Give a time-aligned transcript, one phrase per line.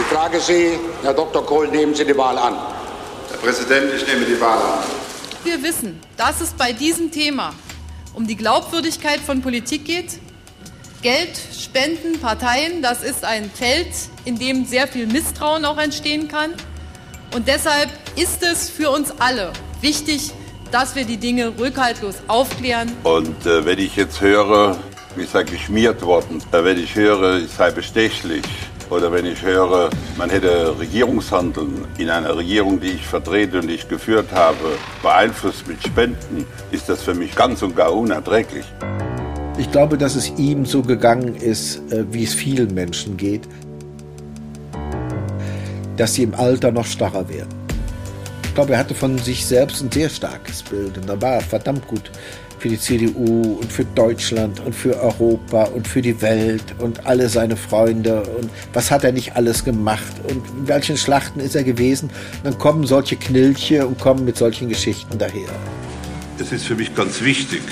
[0.00, 1.44] Ich frage Sie, Herr Dr.
[1.44, 2.54] Kohl, nehmen Sie die Wahl an.
[3.28, 4.78] Herr Präsident, ich nehme die Wahl an.
[5.44, 7.52] Wir wissen, dass es bei diesem Thema
[8.14, 10.18] um die Glaubwürdigkeit von Politik geht.
[11.02, 13.88] Geld, Spenden, Parteien, das ist ein Feld,
[14.24, 16.54] in dem sehr viel Misstrauen auch entstehen kann.
[17.34, 20.30] Und deshalb ist es für uns alle wichtig,
[20.72, 22.90] dass wir die Dinge rückhaltlos aufklären.
[23.02, 24.78] Und äh, wenn ich jetzt höre,
[25.14, 28.44] wie sei geschmiert worden, äh, wenn ich höre, ich sei bestechlich,
[28.90, 33.74] oder wenn ich höre, man hätte Regierungshandeln in einer Regierung, die ich vertrete und die
[33.74, 38.64] ich geführt habe, beeinflusst mit Spenden, ist das für mich ganz und gar unerträglich.
[39.58, 43.42] Ich glaube, dass es ihm so gegangen ist, äh, wie es vielen Menschen geht,
[45.96, 47.60] dass sie im Alter noch starrer werden.
[48.44, 51.40] Ich glaube, er hatte von sich selbst ein sehr starkes Bild und da war er
[51.40, 52.10] verdammt gut
[52.60, 57.30] für die CDU und für Deutschland und für Europa und für die Welt und alle
[57.30, 61.64] seine Freunde und was hat er nicht alles gemacht und in welchen Schlachten ist er
[61.64, 62.10] gewesen.
[62.10, 65.48] Und dann kommen solche Knilche und kommen mit solchen Geschichten daher.
[66.38, 67.62] Es ist für mich ganz wichtig,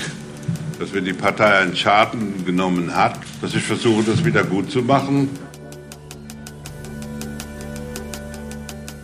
[0.79, 4.81] dass wenn die Partei einen Schaden genommen hat, dass ich versuche, das wieder gut zu
[4.81, 5.29] machen.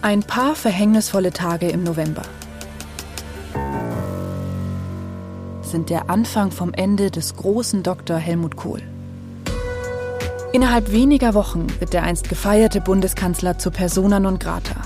[0.02, 2.24] Ein paar verhängnisvolle Tage im November.
[5.76, 8.16] Sind der Anfang vom Ende des großen Dr.
[8.16, 8.82] Helmut Kohl.
[10.54, 14.78] Innerhalb weniger Wochen wird der einst gefeierte Bundeskanzler zur Persona non grata.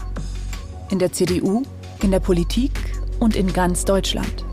[0.90, 1.62] In der CDU,
[2.02, 2.72] in der Politik
[3.20, 4.44] und in ganz Deutschland.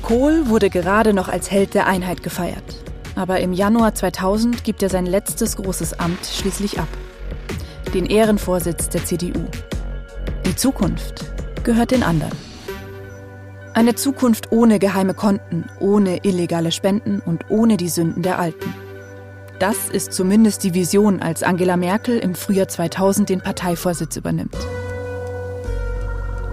[0.00, 2.84] Kohl wurde gerade noch als Held der Einheit gefeiert.
[3.16, 6.88] Aber im Januar 2000 gibt er sein letztes großes Amt schließlich ab.
[7.92, 9.44] Den Ehrenvorsitz der CDU.
[10.46, 11.24] Die Zukunft
[11.64, 12.45] gehört den anderen.
[13.76, 18.72] Eine Zukunft ohne geheime Konten, ohne illegale Spenden und ohne die Sünden der Alten.
[19.58, 24.56] Das ist zumindest die Vision, als Angela Merkel im Frühjahr 2000 den Parteivorsitz übernimmt.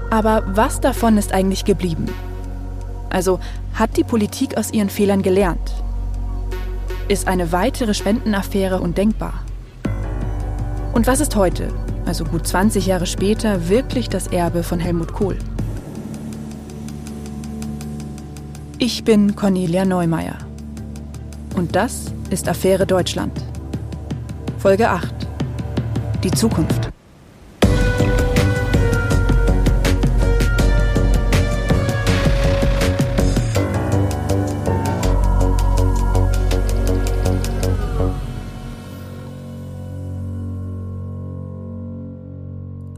[0.09, 2.07] Aber was davon ist eigentlich geblieben?
[3.09, 3.39] Also
[3.73, 5.71] hat die Politik aus ihren Fehlern gelernt?
[7.07, 9.45] Ist eine weitere Spendenaffäre undenkbar?
[10.91, 11.69] Und was ist heute,
[12.05, 15.37] also gut 20 Jahre später, wirklich das Erbe von Helmut Kohl?
[18.79, 20.37] Ich bin Cornelia Neumeier.
[21.55, 23.31] Und das ist Affäre Deutschland.
[24.57, 25.13] Folge 8.
[26.23, 26.82] Die Zukunft.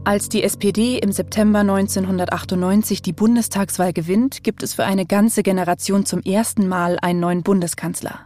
[0.06, 6.06] Als die SPD im September 1998 die Bundestagswahl gewinnt, gibt es für eine ganze Generation
[6.06, 8.20] zum ersten Mal einen neuen Bundeskanzler.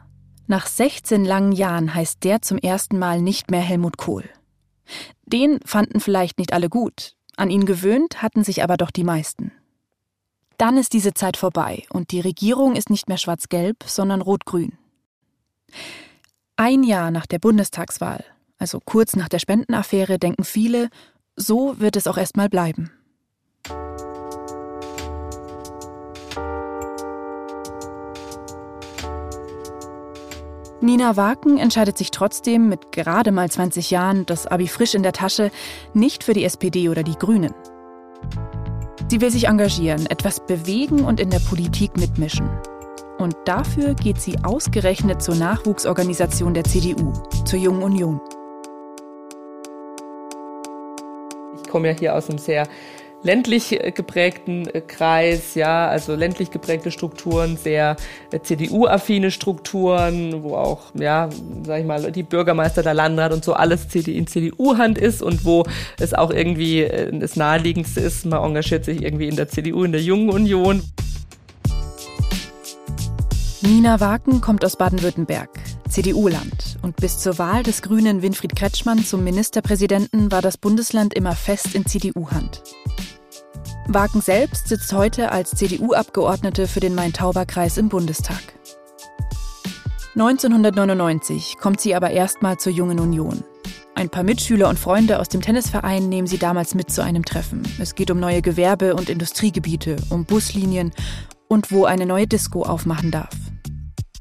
[0.47, 4.29] Nach 16 langen Jahren heißt der zum ersten Mal nicht mehr Helmut Kohl.
[5.25, 9.51] Den fanden vielleicht nicht alle gut, an ihn gewöhnt hatten sich aber doch die meisten.
[10.59, 14.77] Dann ist diese Zeit vorbei und die Regierung ist nicht mehr schwarz-gelb, sondern rot-grün.
[16.57, 18.23] Ein Jahr nach der Bundestagswahl,
[18.59, 20.91] also kurz nach der Spendenaffäre, denken viele,
[21.41, 22.91] so wird es auch erstmal bleiben.
[30.83, 35.13] Nina Waken entscheidet sich trotzdem mit gerade mal 20 Jahren, das Abi frisch in der
[35.13, 35.51] Tasche,
[35.93, 37.55] nicht für die SPD oder die Grünen.
[39.09, 42.49] Sie will sich engagieren, etwas bewegen und in der Politik mitmischen.
[43.19, 47.13] Und dafür geht sie ausgerechnet zur Nachwuchsorganisation der CDU,
[47.45, 48.21] zur Jungen Union.
[51.71, 52.67] Komme ja hier aus einem sehr
[53.23, 57.97] ländlich äh, geprägten äh, Kreis, ja, also ländlich geprägte Strukturen, sehr
[58.33, 61.29] äh, CDU-affine Strukturen, wo auch, ja,
[61.65, 65.65] sag ich mal, die Bürgermeister, der Landrat und so alles in CDU-Hand ist und wo
[65.99, 70.03] es auch irgendwie das Naheliegendste ist, man engagiert sich irgendwie in der CDU, in der
[70.03, 70.83] Jungen Union.
[73.63, 75.51] Nina Waken kommt aus Baden-Württemberg.
[75.91, 76.79] CDU-Land.
[76.83, 81.75] Und bis zur Wahl des Grünen Winfried Kretschmann zum Ministerpräsidenten war das Bundesland immer fest
[81.75, 82.63] in CDU-Hand.
[83.89, 88.41] Wagen selbst sitzt heute als CDU-Abgeordnete für den Main-Tauber-Kreis im Bundestag.
[90.15, 93.43] 1999 kommt sie aber erstmal zur Jungen Union.
[93.95, 97.63] Ein paar Mitschüler und Freunde aus dem Tennisverein nehmen sie damals mit zu einem Treffen.
[97.79, 100.93] Es geht um neue Gewerbe- und Industriegebiete, um Buslinien
[101.49, 103.35] und wo eine neue Disco aufmachen darf.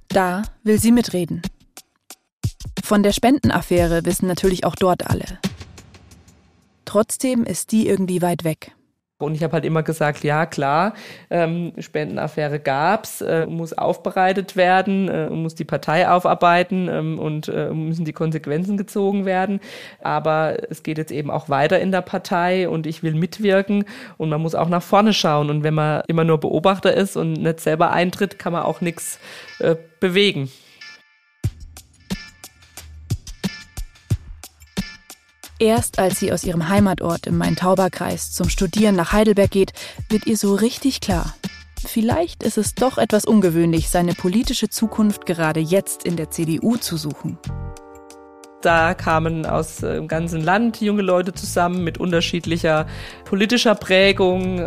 [0.10, 1.42] Da will sie mitreden.
[2.90, 5.38] Von der Spendenaffäre wissen natürlich auch dort alle.
[6.86, 8.72] Trotzdem ist die irgendwie weit weg.
[9.20, 10.96] Und ich habe halt immer gesagt, ja klar,
[11.30, 17.70] ähm, Spendenaffäre gab's, äh, muss aufbereitet werden, äh, muss die Partei aufarbeiten ähm, und äh,
[17.70, 19.60] müssen die Konsequenzen gezogen werden.
[20.02, 23.86] Aber es geht jetzt eben auch weiter in der Partei und ich will mitwirken
[24.18, 25.52] und man muss auch nach vorne schauen.
[25.52, 29.20] Und wenn man immer nur Beobachter ist und nicht selber eintritt, kann man auch nichts
[29.60, 30.50] äh, bewegen.
[35.60, 39.74] Erst als sie aus ihrem Heimatort im Main-Tauber-Kreis zum Studieren nach Heidelberg geht,
[40.08, 41.36] wird ihr so richtig klar.
[41.86, 46.96] Vielleicht ist es doch etwas ungewöhnlich, seine politische Zukunft gerade jetzt in der CDU zu
[46.96, 47.38] suchen.
[48.62, 52.88] Da kamen aus dem ganzen Land junge Leute zusammen mit unterschiedlicher
[53.24, 54.64] politischer Prägung äh,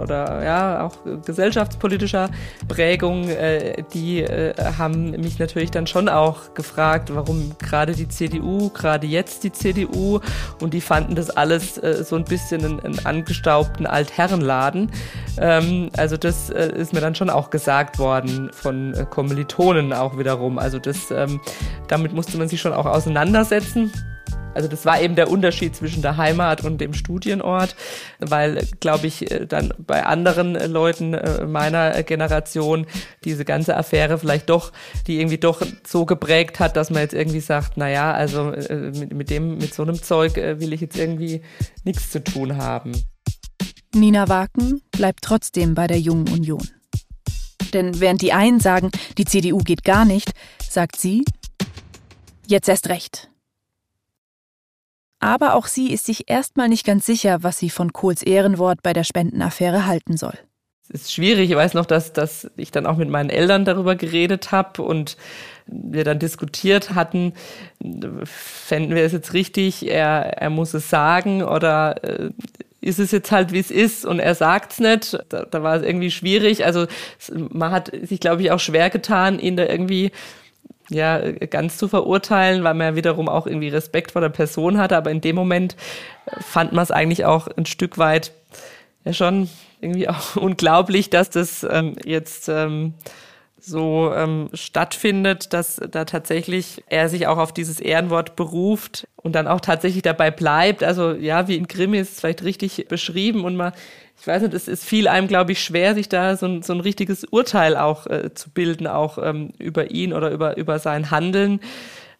[0.00, 0.92] oder ja auch
[1.26, 2.30] gesellschaftspolitischer
[2.68, 3.28] Prägung.
[3.28, 9.08] Äh, die äh, haben mich natürlich dann schon auch gefragt, warum gerade die CDU, gerade
[9.08, 10.20] jetzt die CDU.
[10.60, 14.92] Und die fanden das alles äh, so ein bisschen einen, einen angestaubten Altherrenladen.
[15.38, 20.16] Ähm, also das äh, ist mir dann schon auch gesagt worden von äh, Kommilitonen auch
[20.16, 20.60] wiederum.
[20.60, 21.40] Also das, ähm,
[21.88, 23.90] damit musste man sich schon auch auseinandersetzen auseinandersetzen.
[24.54, 27.74] Also das war eben der Unterschied zwischen der Heimat und dem Studienort,
[28.18, 32.86] weil, glaube ich, dann bei anderen Leuten äh, meiner Generation
[33.24, 34.72] diese ganze Affäre vielleicht doch,
[35.06, 38.92] die irgendwie doch so geprägt hat, dass man jetzt irgendwie sagt, na ja, also äh,
[39.14, 41.40] mit, dem, mit so einem Zeug äh, will ich jetzt irgendwie
[41.84, 42.92] nichts zu tun haben.
[43.94, 46.68] Nina Waken bleibt trotzdem bei der Jungen Union.
[47.72, 50.32] Denn während die einen sagen, die CDU geht gar nicht,
[50.68, 51.24] sagt sie,
[52.46, 53.28] jetzt erst recht.
[55.20, 58.92] Aber auch sie ist sich erstmal nicht ganz sicher, was sie von Kohls Ehrenwort bei
[58.92, 60.36] der Spendenaffäre halten soll.
[60.88, 61.48] Es ist schwierig.
[61.48, 65.16] Ich weiß noch, dass, dass ich dann auch mit meinen Eltern darüber geredet habe und
[65.66, 67.34] wir dann diskutiert hatten,
[68.24, 72.30] fänden wir es jetzt richtig, er, er muss es sagen oder äh,
[72.80, 75.16] ist es jetzt halt, wie es ist und er sagt's nicht.
[75.28, 76.64] Da, da war es irgendwie schwierig.
[76.64, 76.86] Also
[77.30, 80.10] man hat sich, glaube ich, auch schwer getan, ihn da irgendwie
[80.88, 84.96] ja, ganz zu verurteilen, weil man ja wiederum auch irgendwie Respekt vor der Person hatte.
[84.96, 85.76] Aber in dem Moment
[86.40, 88.32] fand man es eigentlich auch ein Stück weit
[89.04, 89.48] ja schon
[89.80, 92.94] irgendwie auch unglaublich, dass das ähm, jetzt ähm,
[93.58, 99.46] so ähm, stattfindet, dass da tatsächlich er sich auch auf dieses Ehrenwort beruft und dann
[99.46, 100.82] auch tatsächlich dabei bleibt.
[100.82, 103.72] Also ja, wie in Krimi ist es vielleicht richtig beschrieben und man
[104.20, 106.72] ich weiß nicht, es, es fiel einem, glaube ich, schwer, sich da so ein, so
[106.72, 111.10] ein richtiges Urteil auch äh, zu bilden, auch ähm, über ihn oder über, über sein
[111.10, 111.60] Handeln,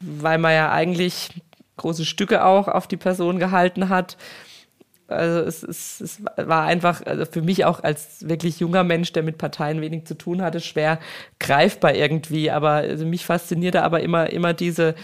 [0.00, 1.31] weil man ja eigentlich
[1.77, 4.17] große Stücke auch auf die Person gehalten hat.
[5.09, 9.23] Also es, es, es war einfach also für mich auch als wirklich junger Mensch, der
[9.23, 10.99] mit Parteien wenig zu tun hatte, schwer
[11.39, 12.50] greifbar irgendwie.
[12.50, 14.94] Aber also mich faszinierte aber immer, immer diese,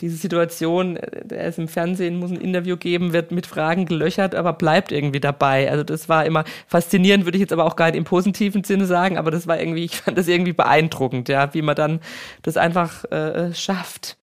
[0.00, 4.52] diese Situation, er ist im Fernsehen, muss ein Interview geben, wird mit Fragen gelöchert, aber
[4.52, 5.70] bleibt irgendwie dabei.
[5.70, 8.86] Also das war immer faszinierend, würde ich jetzt aber auch gar nicht im positiven Sinne
[8.86, 12.00] sagen, aber das war irgendwie, ich fand das irgendwie beeindruckend, ja, wie man dann
[12.42, 14.16] das einfach äh, schafft.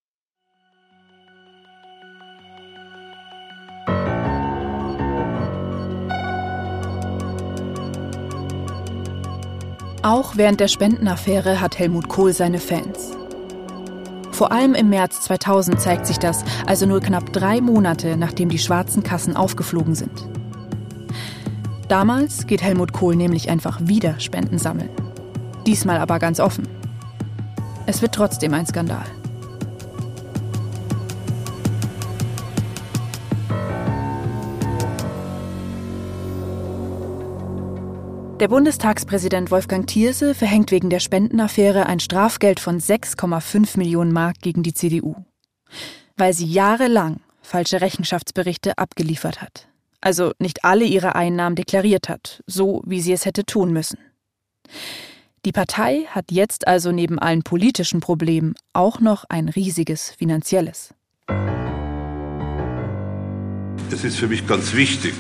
[10.02, 13.23] Auch während der Spendenaffäre hat Helmut Kohl seine Fans.
[14.34, 18.58] Vor allem im März 2000 zeigt sich das, also nur knapp drei Monate nachdem die
[18.58, 20.28] schwarzen Kassen aufgeflogen sind.
[21.88, 24.90] Damals geht Helmut Kohl nämlich einfach wieder Spenden sammeln.
[25.68, 26.68] Diesmal aber ganz offen.
[27.86, 29.06] Es wird trotzdem ein Skandal.
[38.44, 44.64] Der Bundestagspräsident Wolfgang Thierse verhängt wegen der Spendenaffäre ein Strafgeld von 6,5 Millionen Mark gegen
[44.64, 45.16] die CDU,
[46.18, 49.70] weil sie jahrelang falsche Rechenschaftsberichte abgeliefert hat.
[50.02, 53.98] Also nicht alle ihre Einnahmen deklariert hat, so wie sie es hätte tun müssen.
[55.46, 60.94] Die Partei hat jetzt also neben allen politischen Problemen auch noch ein riesiges finanzielles.
[63.90, 65.14] Es ist für mich ganz wichtig,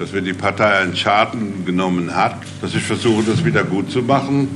[0.00, 4.00] dass wenn die Partei einen Schaden genommen hat, dass ich versuche, das wieder gut zu
[4.00, 4.48] machen.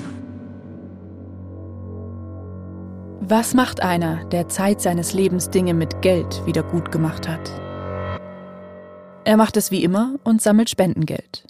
[3.20, 7.50] Was macht einer, der Zeit seines Lebens Dinge mit Geld wieder gut gemacht hat?
[9.26, 11.44] Er macht es wie immer und sammelt Spendengeld.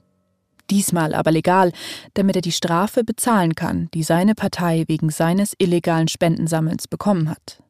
[0.70, 1.70] Diesmal aber legal,
[2.14, 7.62] damit er die Strafe bezahlen kann, die seine Partei wegen seines illegalen Spendensammelns bekommen hat.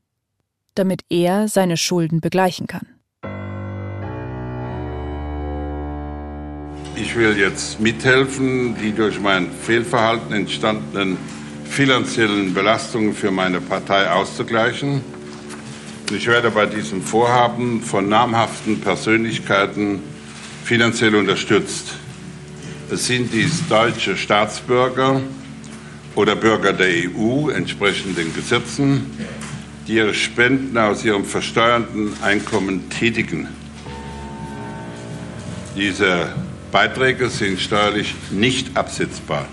[0.75, 2.94] Damit er seine Schulden begleichen kann.
[6.97, 11.17] Ich will jetzt mithelfen, die durch mein Fehlverhalten entstandenen
[11.69, 15.01] finanziellen Belastungen für meine Partei auszugleichen.
[16.15, 20.01] Ich werde bei diesem Vorhaben von namhaften Persönlichkeiten
[20.65, 21.95] finanziell unterstützt.
[22.93, 25.21] Es sind dies deutsche Staatsbürger
[26.15, 29.11] oder Bürger der EU entsprechend den Gesetzen,
[29.89, 33.49] die ihre Spenden aus ihrem versteuerten Einkommen tätigen.
[35.77, 36.29] Diese
[36.75, 39.47] Beiträge sind steuerlich nicht absetzbar.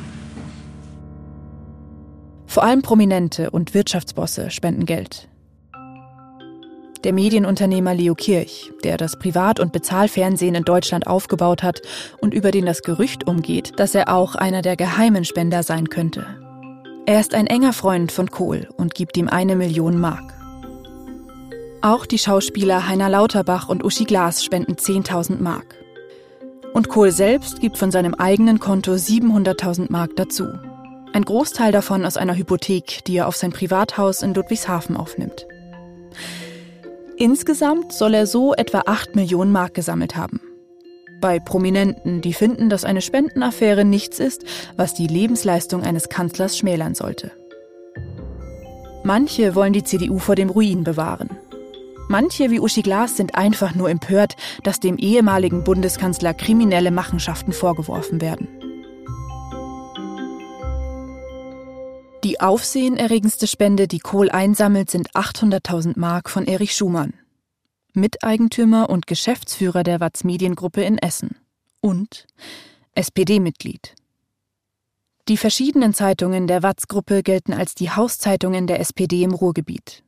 [2.48, 5.30] Vor allem Prominente und Wirtschaftsbosse spenden Geld.
[7.04, 11.84] Der Medienunternehmer Leo Kirch, der das Privat- und Bezahlfernsehen in Deutschland aufgebaut hat
[12.22, 16.26] und über den das Gerücht umgeht, dass er auch einer der geheimen Spender sein könnte.
[17.06, 20.34] Er ist ein enger Freund von Kohl und gibt ihm eine Million Mark.
[21.84, 25.81] Auch die Schauspieler Heiner Lauterbach und Uschi Glas spenden 10.000 Mark.
[26.74, 30.46] Und Kohl selbst gibt von seinem eigenen Konto 700.000 Mark dazu.
[31.14, 35.46] Ein Großteil davon aus einer Hypothek, die er auf sein Privathaus in Ludwigshafen aufnimmt.
[37.18, 40.40] Insgesamt soll er so etwa 8 Millionen Mark gesammelt haben.
[41.20, 44.44] Bei Prominenten, die finden, dass eine Spendenaffäre nichts ist,
[44.78, 47.32] was die Lebensleistung eines Kanzlers schmälern sollte.
[49.04, 51.30] Manche wollen die CDU vor dem Ruin bewahren.
[52.12, 58.20] Manche wie Uschi Glas sind einfach nur empört, dass dem ehemaligen Bundeskanzler kriminelle Machenschaften vorgeworfen
[58.20, 58.50] werden.
[62.26, 67.14] Die aufsehenerregendste Spende, die Kohl einsammelt, sind 800.000 Mark von Erich Schumann,
[67.94, 71.38] Miteigentümer und Geschäftsführer der Watz Mediengruppe in Essen
[71.80, 72.28] und
[72.94, 73.96] SPD-Mitglied.
[75.30, 80.04] Die verschiedenen Zeitungen der Watz-Gruppe gelten als die Hauszeitungen der SPD im Ruhrgebiet.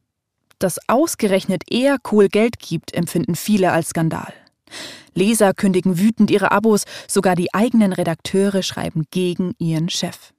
[0.59, 4.33] Dass ausgerechnet er Kohl Geld gibt, empfinden viele als Skandal.
[5.13, 10.33] Leser kündigen wütend ihre Abos, sogar die eigenen Redakteure schreiben gegen ihren Chef.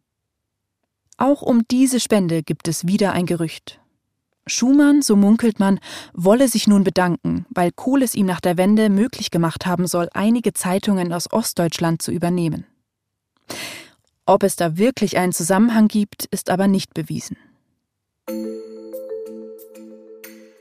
[1.16, 3.80] Auch um diese Spende gibt es wieder ein Gerücht.
[4.46, 5.80] Schumann, so munkelt man,
[6.12, 10.08] wolle sich nun bedanken, weil Kohl es ihm nach der Wende möglich gemacht haben soll,
[10.12, 12.66] einige Zeitungen aus Ostdeutschland zu übernehmen.
[14.26, 17.36] Ob es da wirklich einen Zusammenhang gibt, ist aber nicht bewiesen.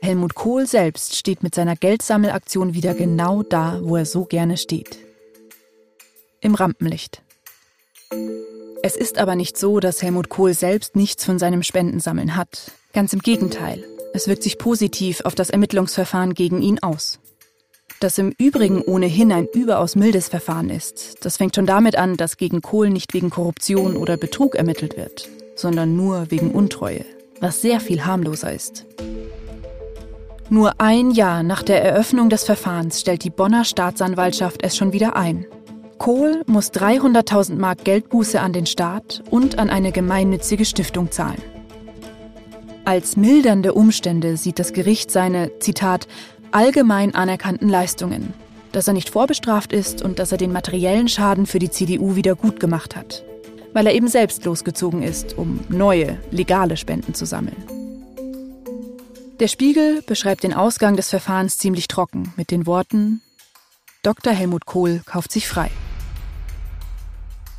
[0.04, 4.98] Helmut Kohl selbst steht mit seiner Geldsammelaktion wieder genau da, wo er so gerne steht.
[6.42, 7.22] Im Rampenlicht.
[8.82, 12.70] Es ist aber nicht so, dass Helmut Kohl selbst nichts von seinem Spendensammeln hat.
[12.92, 13.82] Ganz im Gegenteil.
[14.12, 17.18] Es wirkt sich positiv auf das Ermittlungsverfahren gegen ihn aus.
[17.98, 22.36] Das im Übrigen ohnehin ein überaus mildes Verfahren ist, das fängt schon damit an, dass
[22.36, 27.06] gegen Kohl nicht wegen Korruption oder Betrug ermittelt wird, sondern nur wegen Untreue,
[27.40, 28.84] was sehr viel harmloser ist.
[30.50, 35.16] Nur ein Jahr nach der Eröffnung des Verfahrens stellt die Bonner Staatsanwaltschaft es schon wieder
[35.16, 35.46] ein
[35.98, 41.40] Kohl muss 300.000 Mark Geldbuße an den Staat und an eine gemeinnützige Stiftung zahlen.
[42.84, 46.06] Als mildernde Umstände sieht das Gericht seine, Zitat,
[46.50, 48.34] allgemein anerkannten Leistungen,
[48.72, 52.34] dass er nicht vorbestraft ist und dass er den materiellen Schaden für die CDU wieder
[52.34, 53.24] gut gemacht hat,
[53.72, 57.73] weil er eben selbst losgezogen ist, um neue, legale Spenden zu sammeln.
[59.40, 63.20] Der Spiegel beschreibt den Ausgang des Verfahrens ziemlich trocken mit den Worten
[64.04, 64.32] Dr.
[64.32, 65.70] Helmut Kohl kauft sich frei.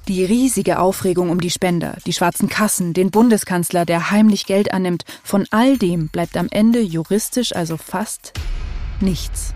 [0.08, 5.04] Die riesige Aufregung um die Spender, die schwarzen Kassen, den Bundeskanzler, der heimlich Geld annimmt,
[5.24, 8.34] von all dem bleibt am Ende juristisch also fast
[9.02, 9.54] nichts.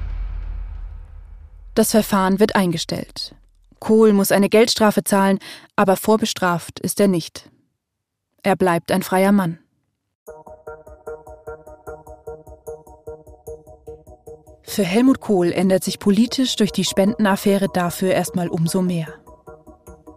[1.75, 3.35] Das Verfahren wird eingestellt.
[3.79, 5.39] Kohl muss eine Geldstrafe zahlen,
[5.75, 7.49] aber vorbestraft ist er nicht.
[8.43, 9.59] Er bleibt ein freier Mann.
[14.69, 19.07] Für Helmut Kohl ändert sich politisch durch die Spendenaffäre dafür erstmal umso mehr.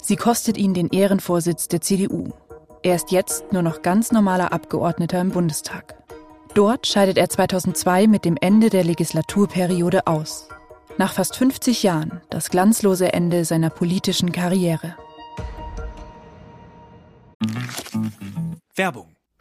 [0.03, 2.35] Sie kostet ihn den Ehrenvorsitz der CDU.
[2.83, 5.95] Er ist jetzt nur noch ganz normaler Abgeordneter im Bundestag.
[6.55, 10.49] Dort scheidet er 2002 mit dem Ende der Legislaturperiode aus.
[10.99, 14.97] Nach fast 50 Jahren das glanzlose Ende seiner politischen Karriere.
[18.75, 19.17] Werbung.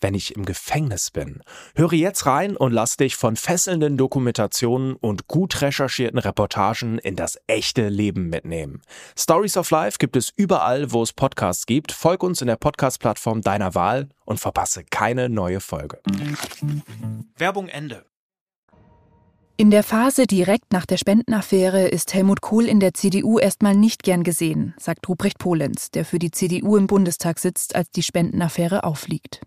[0.00, 1.42] wenn ich im Gefängnis bin?
[1.74, 7.38] Höre jetzt rein und lass dich von fesselnden Dokumentationen und gut recherchierten Reportagen in das
[7.46, 8.82] echte Leben mitnehmen.
[9.18, 11.92] Stories of Life gibt es überall, wo es Podcasts gibt.
[11.92, 16.00] Folg uns in der Podcast-Plattform deiner Wahl und verpasse keine neue Folge.
[17.36, 18.04] Werbung Ende.
[19.60, 24.02] In der Phase direkt nach der Spendenaffäre ist Helmut Kohl in der CDU erstmal nicht
[24.02, 28.84] gern gesehen, sagt Ruprecht Polenz, der für die CDU im Bundestag sitzt, als die Spendenaffäre
[28.84, 29.42] aufliegt.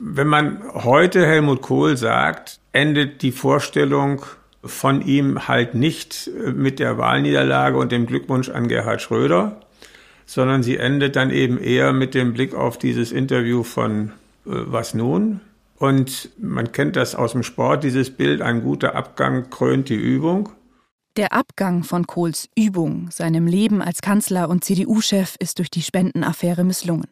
[0.00, 4.22] Wenn man heute Helmut Kohl sagt, endet die Vorstellung
[4.64, 9.60] von ihm halt nicht mit der Wahlniederlage und dem Glückwunsch an Gerhard Schröder,
[10.24, 14.12] sondern sie endet dann eben eher mit dem Blick auf dieses Interview von
[14.46, 15.40] äh, Was nun?
[15.78, 20.50] Und man kennt das aus dem Sport, dieses Bild, ein guter Abgang krönt die Übung.
[21.16, 26.64] Der Abgang von Kohls Übung, seinem Leben als Kanzler und CDU-Chef, ist durch die Spendenaffäre
[26.64, 27.08] misslungen.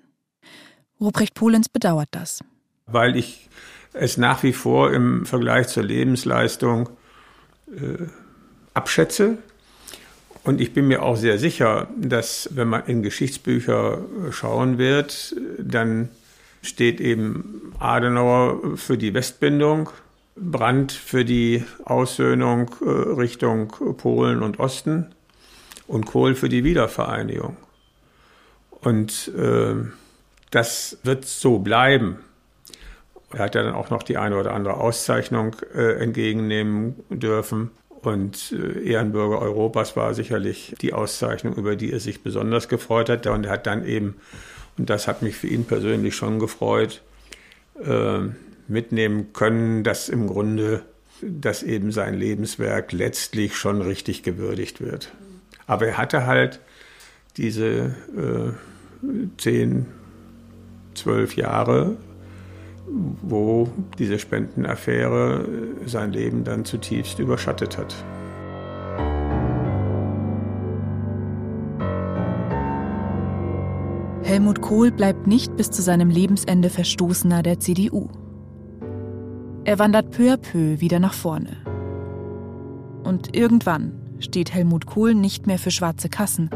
[1.01, 2.41] Ruprecht Polenz bedauert das.
[2.87, 3.49] Weil ich
[3.93, 6.89] es nach wie vor im Vergleich zur Lebensleistung
[7.69, 8.07] äh,
[8.75, 9.39] abschätze.
[10.45, 16.11] Und ich bin mir auch sehr sicher, dass wenn man in Geschichtsbücher schauen wird, dann
[16.63, 19.91] steht eben Adenauer für die Westbindung,
[20.37, 25.15] Brandt für die Aussöhnung äh, Richtung Polen und Osten
[25.87, 27.57] und Kohl für die Wiedervereinigung.
[28.71, 29.75] Und äh,
[30.51, 32.19] das wird so bleiben.
[33.37, 37.71] Er hat ja dann auch noch die eine oder andere Auszeichnung äh, entgegennehmen dürfen.
[37.91, 43.27] Und äh, Ehrenbürger Europas war sicherlich die Auszeichnung, über die er sich besonders gefreut hat.
[43.27, 44.17] Und er hat dann eben,
[44.79, 47.03] und das hat mich für ihn persönlich schon gefreut,
[47.85, 48.21] äh,
[48.69, 50.81] mitnehmen können, dass im Grunde,
[51.21, 55.13] dass eben sein Lebenswerk letztlich schon richtig gewürdigt wird.
[55.67, 56.61] Aber er hatte halt
[57.37, 58.53] diese äh,
[59.37, 59.85] zehn,
[60.95, 61.99] zwölf Jahre,
[63.23, 65.45] wo diese Spendenaffäre
[65.87, 67.95] sein Leben dann zutiefst überschattet hat.
[74.23, 78.09] Helmut Kohl bleibt nicht bis zu seinem Lebensende Verstoßener der CDU.
[79.65, 81.57] Er wandert peu à peu wieder nach vorne.
[83.05, 86.51] Und irgendwann steht Helmut Kohl nicht mehr für schwarze Kassen,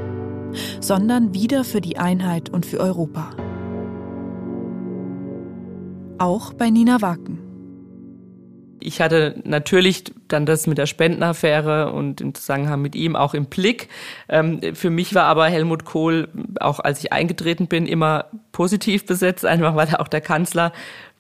[0.80, 3.30] sondern wieder für die Einheit und für Europa.
[6.20, 7.38] Auch bei Nina Waken.
[8.78, 13.46] Ich hatte natürlich dann das mit der Spendenaffäre und im Zusammenhang mit ihm auch im
[13.46, 13.88] Blick.
[14.28, 16.28] Ähm, für mich war aber Helmut Kohl,
[16.60, 20.72] auch als ich eingetreten bin, immer positiv besetzt, einfach weil er auch der Kanzler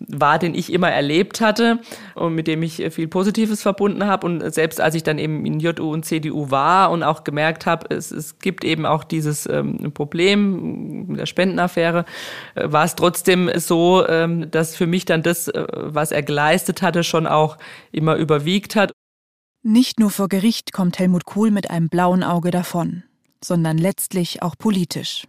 [0.08, 1.80] war, den ich immer erlebt hatte
[2.14, 4.26] und mit dem ich viel Positives verbunden habe.
[4.26, 7.94] Und selbst als ich dann eben in JU und CDU war und auch gemerkt habe,
[7.94, 12.04] es, es gibt eben auch dieses ähm, Problem mit der Spendenaffäre,
[12.54, 16.82] äh, war es trotzdem so, ähm, dass für mich dann das, äh, was er geleistet
[16.82, 17.58] hatte, schon auch
[17.92, 18.92] immer überwiegt hat.
[19.62, 23.02] Nicht nur vor Gericht kommt Helmut Kohl mit einem blauen Auge davon,
[23.44, 25.26] sondern letztlich auch politisch.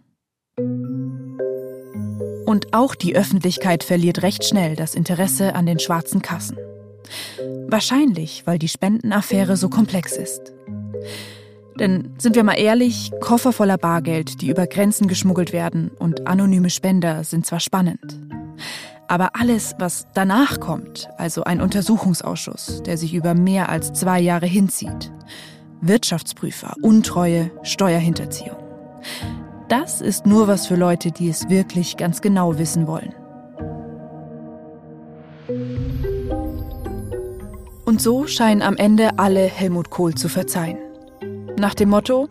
[2.46, 6.56] Und auch die Öffentlichkeit verliert recht schnell das Interesse an den schwarzen Kassen.
[7.66, 10.52] Wahrscheinlich, weil die Spendenaffäre so komplex ist.
[11.78, 16.70] Denn sind wir mal ehrlich, Koffer voller Bargeld, die über Grenzen geschmuggelt werden und anonyme
[16.70, 18.18] Spender sind zwar spannend.
[19.08, 24.46] Aber alles, was danach kommt, also ein Untersuchungsausschuss, der sich über mehr als zwei Jahre
[24.46, 25.12] hinzieht,
[25.80, 28.56] Wirtschaftsprüfer, Untreue, Steuerhinterziehung,
[29.72, 33.14] das ist nur was für Leute, die es wirklich ganz genau wissen wollen.
[37.86, 40.76] Und so scheinen am Ende alle Helmut Kohl zu verzeihen.
[41.58, 42.28] Nach dem Motto,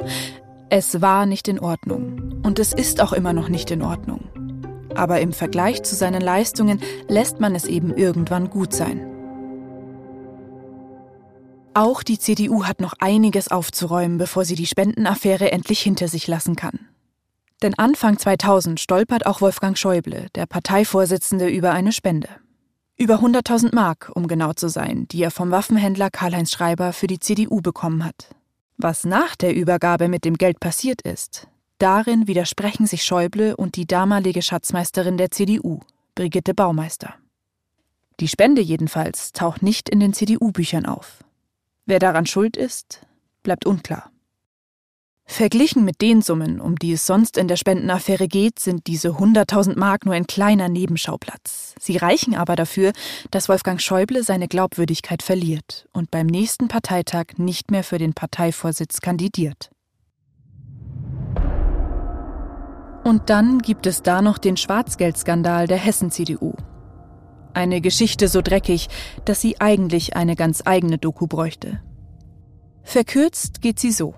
[0.69, 4.29] es war nicht in Ordnung und es ist auch immer noch nicht in Ordnung.
[4.93, 9.07] Aber im Vergleich zu seinen Leistungen lässt man es eben irgendwann gut sein.
[11.73, 16.55] Auch die CDU hat noch einiges aufzuräumen, bevor sie die Spendenaffäre endlich hinter sich lassen
[16.55, 16.90] kann.
[17.61, 22.29] Denn Anfang 2000 stolpert auch Wolfgang Schäuble, der Parteivorsitzende, über eine Spende.
[22.97, 27.19] Über 100.000 Mark, um genau zu sein, die er vom Waffenhändler Karl-Heinz Schreiber für die
[27.19, 28.29] CDU bekommen hat.
[28.77, 31.47] Was nach der Übergabe mit dem Geld passiert ist,
[31.81, 35.79] Darin widersprechen sich Schäuble und die damalige Schatzmeisterin der CDU,
[36.13, 37.15] Brigitte Baumeister.
[38.19, 41.23] Die Spende jedenfalls taucht nicht in den CDU-Büchern auf.
[41.87, 43.01] Wer daran schuld ist,
[43.41, 44.11] bleibt unklar.
[45.31, 49.79] Verglichen mit den Summen, um die es sonst in der Spendenaffäre geht, sind diese 100.000
[49.79, 51.73] Mark nur ein kleiner Nebenschauplatz.
[51.79, 52.91] Sie reichen aber dafür,
[53.31, 58.99] dass Wolfgang Schäuble seine Glaubwürdigkeit verliert und beim nächsten Parteitag nicht mehr für den Parteivorsitz
[58.99, 59.71] kandidiert.
[63.05, 66.55] Und dann gibt es da noch den Schwarzgeldskandal der Hessen-CDU.
[67.53, 68.89] Eine Geschichte so dreckig,
[69.23, 71.81] dass sie eigentlich eine ganz eigene Doku bräuchte.
[72.83, 74.13] Verkürzt geht sie so.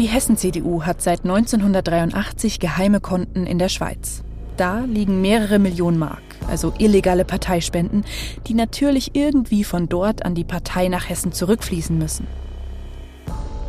[0.00, 4.22] Die Hessen-CDU hat seit 1983 geheime Konten in der Schweiz.
[4.56, 8.06] Da liegen mehrere Millionen Mark, also illegale Parteispenden,
[8.46, 12.26] die natürlich irgendwie von dort an die Partei nach Hessen zurückfließen müssen.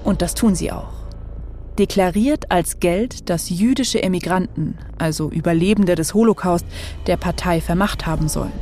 [0.06, 0.94] Und das tun sie auch.
[1.78, 6.66] deklariert als Geld, das jüdische Emigranten, also Überlebende des Holocaust,
[7.08, 8.54] der Partei vermacht haben sollen.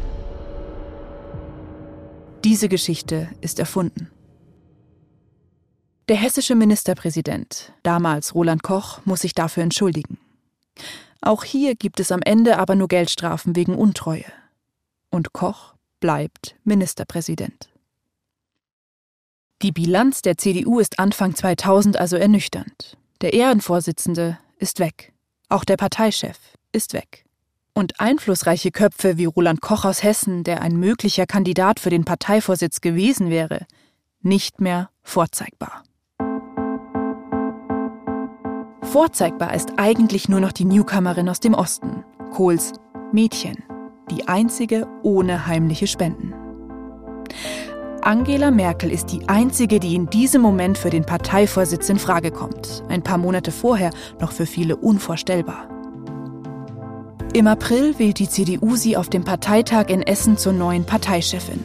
[2.43, 4.09] Diese Geschichte ist erfunden.
[6.09, 10.17] Der hessische Ministerpräsident, damals Roland Koch, muss sich dafür entschuldigen.
[11.21, 14.25] Auch hier gibt es am Ende aber nur Geldstrafen wegen Untreue.
[15.11, 17.69] Und Koch bleibt Ministerpräsident.
[19.61, 22.97] Die Bilanz der CDU ist Anfang 2000 also ernüchternd.
[23.21, 25.13] Der Ehrenvorsitzende ist weg.
[25.47, 26.39] Auch der Parteichef
[26.71, 27.25] ist weg.
[27.75, 32.81] Und einflussreiche Köpfe wie Roland Koch aus Hessen, der ein möglicher Kandidat für den Parteivorsitz
[32.81, 33.67] gewesen wäre,
[34.21, 35.83] nicht mehr vorzeigbar.
[38.81, 42.73] Vorzeigbar ist eigentlich nur noch die Newcomerin aus dem Osten, Kohls
[43.11, 43.63] Mädchen,
[44.09, 46.33] die einzige ohne heimliche Spenden.
[48.01, 52.83] Angela Merkel ist die einzige, die in diesem Moment für den Parteivorsitz in Frage kommt.
[52.87, 55.67] Ein paar Monate vorher noch für viele unvorstellbar.
[57.33, 61.59] Im April wählt die CDU sie auf dem Parteitag in Essen zur neuen Parteichefin.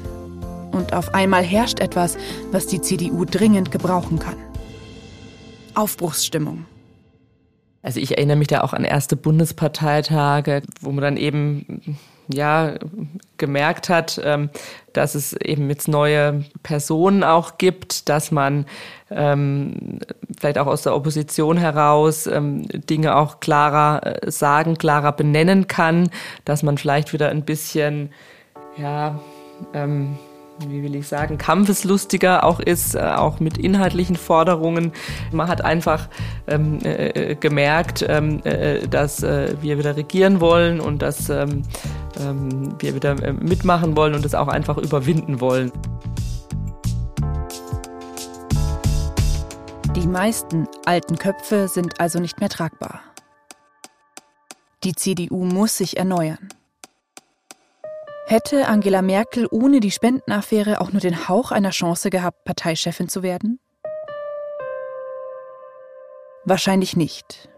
[0.73, 2.19] Und auf einmal herrscht etwas,
[2.51, 4.37] was die CDU dringend gebrauchen kann.
[5.75, 6.67] Aufbruchsstimmung.
[7.85, 11.99] Also ich erinnere mich da auch an erste Bundesparteitage, wo man dann eben
[12.33, 12.77] ja
[13.37, 14.49] gemerkt hat, ähm,
[14.95, 18.65] dass es eben jetzt neue Personen auch gibt, dass man
[19.11, 19.99] ähm,
[20.41, 26.09] vielleicht auch aus der Opposition heraus ähm, Dinge auch klarer äh, sagen, klarer benennen kann,
[26.47, 28.09] dass man vielleicht wieder ein bisschen
[28.79, 29.21] ja
[29.75, 30.17] ähm,
[30.61, 34.93] wie will ich sagen, kampfeslustiger auch ist, äh, auch mit inhaltlichen Forderungen.
[35.33, 36.09] Man hat einfach
[36.47, 41.63] ähm, äh, gemerkt, ähm, äh, dass äh, wir wieder regieren wollen und dass ähm,
[42.21, 45.73] ähm wir wieder äh, mitmachen wollen und es auch einfach überwinden wollen.
[49.97, 53.01] Die meisten alten Köpfe sind also nicht mehr tragbar.
[54.83, 56.49] Die CDU muss sich erneuern.
[58.27, 63.23] Hätte Angela Merkel ohne die Spendenaffäre auch nur den Hauch einer Chance gehabt, Parteichefin zu
[63.23, 63.61] werden?
[66.47, 67.51] Wahrscheinlich nicht.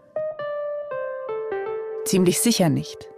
[2.03, 3.09] Ziemlich sicher nicht.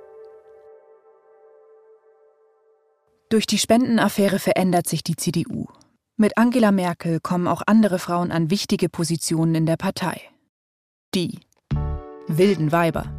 [3.29, 5.65] Durch die Spendenaffäre verändert sich die CDU.
[6.17, 10.21] Mit Angela Merkel kommen auch andere Frauen an wichtige Positionen in der Partei.
[11.15, 11.39] Die
[12.27, 13.18] wilden Weiber.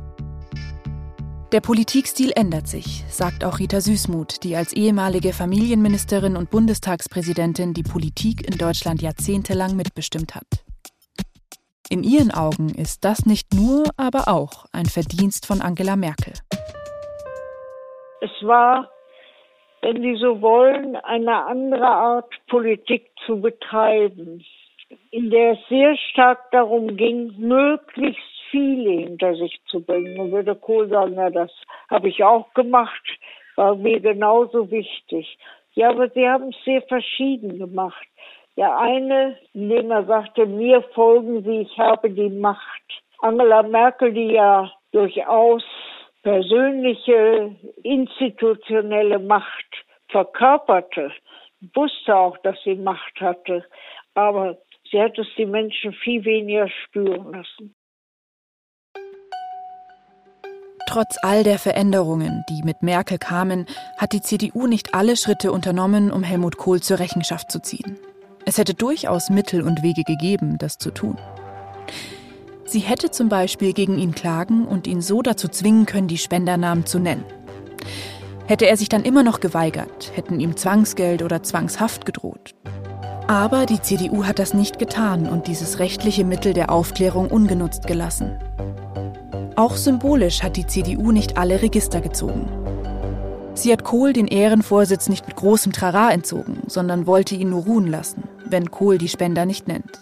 [1.53, 7.83] Der Politikstil ändert sich, sagt auch Rita Süßmuth, die als ehemalige Familienministerin und Bundestagspräsidentin die
[7.83, 10.47] Politik in Deutschland jahrzehntelang mitbestimmt hat.
[11.91, 16.35] In ihren Augen ist das nicht nur, aber auch ein Verdienst von Angela Merkel.
[18.21, 18.89] Es war,
[19.83, 24.45] wenn Sie so wollen, eine andere Art Politik zu betreiben,
[25.11, 30.17] in der es sehr stark darum ging, möglichst viele hinter sich zu bringen.
[30.17, 31.51] Man würde Kohl sagen, ja, das
[31.89, 33.03] habe ich auch gemacht,
[33.57, 35.39] war mir genauso wichtig.
[35.75, 38.07] Ja, aber sie haben es sehr verschieden gemacht.
[38.57, 42.83] Der eine, indem er sagte, mir folgen Sie, ich habe die Macht.
[43.21, 45.63] Angela Merkel, die ja durchaus
[46.23, 51.13] persönliche, institutionelle Macht verkörperte,
[51.75, 53.65] wusste auch, dass sie Macht hatte,
[54.15, 54.59] aber
[54.91, 57.75] sie hat es die Menschen viel weniger spüren lassen.
[60.91, 66.11] Trotz all der Veränderungen, die mit Merkel kamen, hat die CDU nicht alle Schritte unternommen,
[66.11, 67.97] um Helmut Kohl zur Rechenschaft zu ziehen.
[68.45, 71.17] Es hätte durchaus Mittel und Wege gegeben, das zu tun.
[72.65, 76.87] Sie hätte zum Beispiel gegen ihn klagen und ihn so dazu zwingen können, die Spendernamen
[76.87, 77.25] zu nennen.
[78.49, 82.57] Hätte er sich dann immer noch geweigert, hätten ihm Zwangsgeld oder Zwangshaft gedroht.
[83.29, 88.41] Aber die CDU hat das nicht getan und dieses rechtliche Mittel der Aufklärung ungenutzt gelassen.
[89.61, 92.49] Auch symbolisch hat die CDU nicht alle Register gezogen.
[93.53, 97.87] Sie hat Kohl den Ehrenvorsitz nicht mit großem Trara entzogen, sondern wollte ihn nur ruhen
[97.87, 100.01] lassen, wenn Kohl die Spender nicht nennt.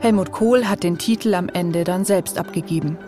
[0.00, 2.98] Helmut Kohl hat den Titel am Ende dann selbst abgegeben.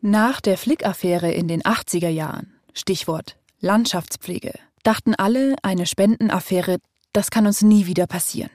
[0.00, 6.78] Nach der Flick-Affäre in den 80er Jahren, Stichwort Landschaftspflege, dachten alle, eine Spendenaffäre,
[7.12, 8.48] das kann uns nie wieder passieren.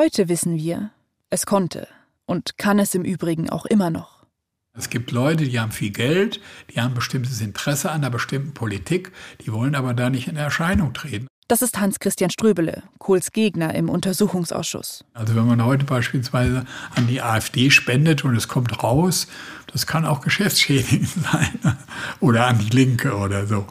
[0.00, 0.92] Heute wissen wir,
[1.28, 1.88] es konnte
[2.24, 4.24] und kann es im Übrigen auch immer noch.
[4.72, 9.10] Es gibt Leute, die haben viel Geld, die haben bestimmtes Interesse an einer bestimmten Politik,
[9.44, 11.26] die wollen aber da nicht in Erscheinung treten.
[11.48, 15.04] Das ist Hans-Christian Ströbele, Kohls Gegner im Untersuchungsausschuss.
[15.14, 19.26] Also wenn man heute beispielsweise an die AfD spendet und es kommt raus,
[19.72, 21.76] das kann auch geschäftsschädigend sein.
[22.20, 23.66] Oder an die Linke oder so.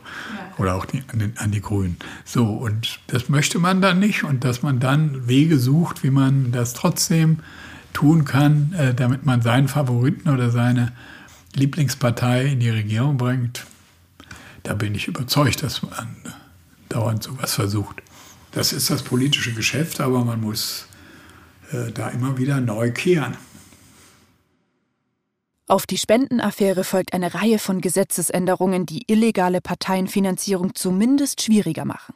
[0.57, 1.97] Oder auch die, an, den, an, die Grünen.
[2.25, 6.51] So, und das möchte man dann nicht und dass man dann Wege sucht, wie man
[6.51, 7.39] das trotzdem
[7.93, 10.93] tun kann, äh, damit man seinen Favoriten oder seine
[11.53, 13.65] Lieblingspartei in die Regierung bringt,
[14.63, 16.17] da bin ich überzeugt, dass man
[16.89, 18.01] dauernd sowas versucht.
[18.51, 20.87] Das ist das politische Geschäft, aber man muss
[21.71, 23.35] äh, da immer wieder neu kehren.
[25.69, 32.15] Auf die Spendenaffäre folgt eine Reihe von Gesetzesänderungen, die illegale Parteienfinanzierung zumindest schwieriger machen.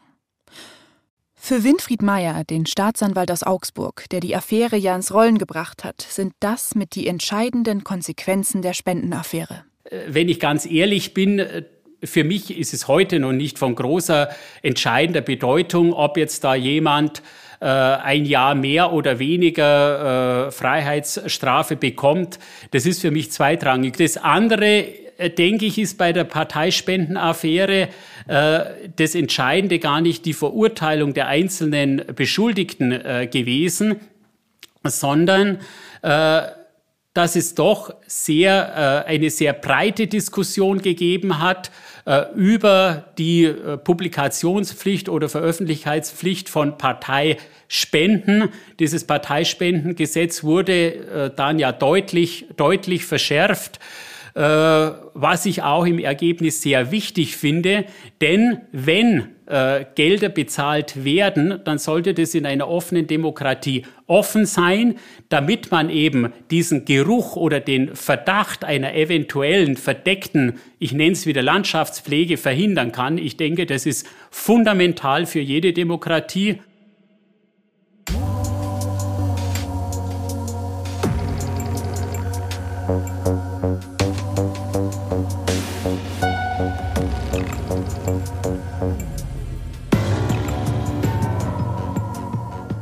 [1.36, 6.02] Für Winfried Meyer, den Staatsanwalt aus Augsburg, der die Affäre ja ins Rollen gebracht hat,
[6.02, 9.66] sind das mit die entscheidenden Konsequenzen der Spendenaffäre.
[9.84, 11.64] Äh, wenn ich ganz ehrlich bin, äh,
[12.04, 14.30] für mich ist es heute noch nicht von großer
[14.62, 17.22] entscheidender Bedeutung, ob jetzt da jemand
[17.62, 22.40] äh, ein Jahr mehr oder weniger äh, Freiheitsstrafe bekommt.
[22.72, 23.98] Das ist für mich zweitrangig.
[23.98, 24.86] Das andere
[25.18, 27.90] äh, denke ich, ist bei der Parteispendenaffäre
[28.28, 28.60] äh,
[28.96, 33.98] das Entscheidende gar nicht die Verurteilung der einzelnen Beschuldigten äh, gewesen,
[34.84, 35.60] sondern
[36.02, 36.42] äh,
[37.14, 41.70] dass es doch sehr, äh, eine sehr breite Diskussion gegeben hat
[42.36, 48.50] über die äh, Publikationspflicht oder Veröffentlichkeitspflicht von Parteispenden.
[48.80, 53.80] Dieses Parteispendengesetz wurde äh, dann ja deutlich, deutlich verschärft.
[54.34, 54.42] Äh,
[55.14, 57.86] was ich auch im Ergebnis sehr wichtig finde.
[58.22, 64.96] Denn wenn äh, Gelder bezahlt werden, dann sollte das in einer offenen Demokratie offen sein,
[65.28, 71.42] damit man eben diesen Geruch oder den Verdacht einer eventuellen verdeckten, ich nenne es wieder
[71.42, 73.18] Landschaftspflege, verhindern kann.
[73.18, 76.60] Ich denke, das ist fundamental für jede Demokratie.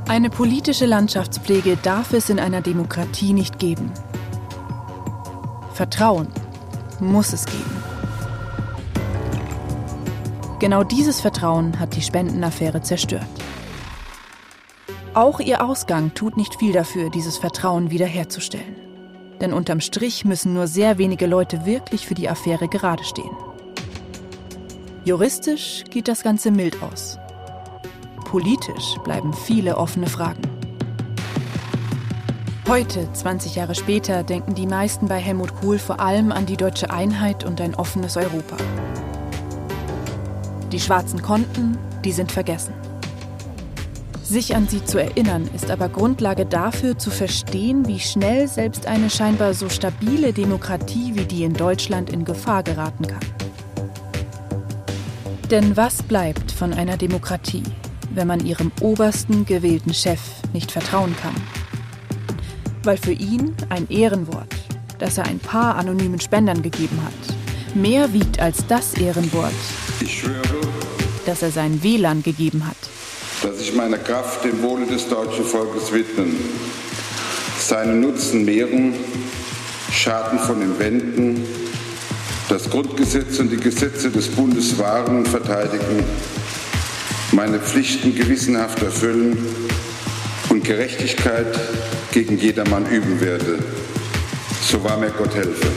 [0.09, 3.91] Eine politische Landschaftspflege darf es in einer Demokratie nicht geben.
[5.71, 6.29] Vertrauen
[6.99, 7.83] muss es geben.
[10.57, 13.27] Genau dieses Vertrauen hat die Spendenaffäre zerstört.
[15.13, 18.77] Auch ihr Ausgang tut nicht viel dafür, dieses Vertrauen wiederherzustellen.
[19.39, 23.37] Denn unterm Strich müssen nur sehr wenige Leute wirklich für die Affäre gerade stehen.
[25.05, 27.19] Juristisch geht das Ganze mild aus.
[28.29, 30.43] Politisch bleiben viele offene Fragen.
[32.67, 36.91] Heute, 20 Jahre später, denken die meisten bei Helmut Kohl vor allem an die deutsche
[36.91, 38.55] Einheit und ein offenes Europa.
[40.71, 42.75] Die schwarzen Konten, die sind vergessen.
[44.21, 49.09] Sich an sie zu erinnern, ist aber Grundlage dafür zu verstehen, wie schnell selbst eine
[49.09, 53.25] scheinbar so stabile Demokratie wie die in Deutschland in Gefahr geraten kann.
[55.49, 57.63] Denn was bleibt von einer Demokratie,
[58.13, 60.19] wenn man ihrem obersten gewählten Chef
[60.53, 61.35] nicht vertrauen kann.
[62.83, 64.53] Weil für ihn ein Ehrenwort,
[64.99, 69.53] das er ein paar anonymen Spendern gegeben hat, mehr wiegt als das Ehrenwort,
[70.01, 70.61] ich schwöre,
[71.25, 72.77] das er seinen Wählern gegeben hat.
[73.43, 76.35] Dass ich meine Kraft dem Wohle des deutschen Volkes widmen,
[77.59, 78.93] seinen Nutzen mehren,
[79.91, 81.43] Schaden von ihm wenden,
[82.47, 86.03] das Grundgesetz und die Gesetze des Bundes wahren und verteidigen
[87.31, 89.37] meine Pflichten gewissenhaft erfüllen
[90.49, 91.59] und Gerechtigkeit
[92.11, 93.59] gegen jedermann üben werde.
[94.61, 95.67] So wahr mir Gott helfe.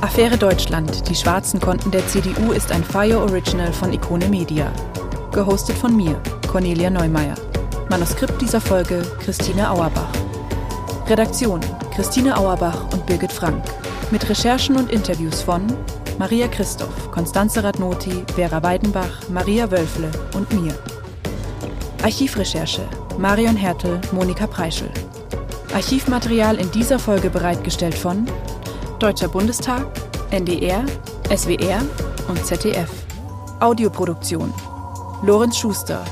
[0.00, 4.72] Affäre Deutschland, die schwarzen Konten der CDU ist ein Fire Original von Ikone Media.
[5.34, 7.34] Gehostet von mir, Cornelia Neumeier.
[7.90, 10.12] Manuskript dieser Folge Christine Auerbach.
[11.08, 11.58] Redaktion
[11.92, 13.64] Christine Auerbach und Birgit Frank.
[14.12, 15.66] Mit Recherchen und Interviews von
[16.20, 20.72] Maria Christoph, Konstanze Radnoti, Vera Weidenbach, Maria Wölfle und mir.
[22.04, 22.82] Archivrecherche
[23.18, 24.90] Marion Hertel, Monika Preischel.
[25.74, 28.24] Archivmaterial in dieser Folge bereitgestellt von
[29.00, 29.84] Deutscher Bundestag,
[30.30, 30.84] NDR,
[31.28, 31.82] SWR
[32.28, 32.90] und ZDF.
[33.58, 34.54] Audioproduktion
[35.26, 36.04] Lorenz Schuster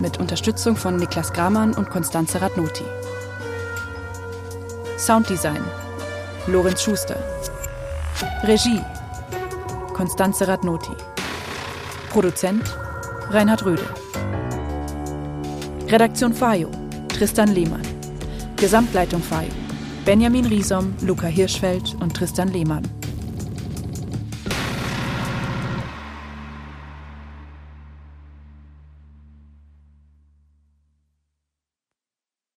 [0.00, 2.82] mit Unterstützung von Niklas Gramann und Konstanze Radnoti.
[4.98, 5.62] Sounddesign
[6.48, 7.14] Lorenz Schuster.
[8.42, 8.82] Regie
[9.94, 10.90] Konstanze Radnoti.
[12.08, 12.76] Produzent
[13.30, 13.86] Reinhard Röde.
[15.86, 16.70] Redaktion Fayo,
[17.06, 17.82] Tristan Lehmann.
[18.56, 19.52] Gesamtleitung Fayo,
[20.04, 22.99] Benjamin Riesom, Luca Hirschfeld und Tristan Lehmann.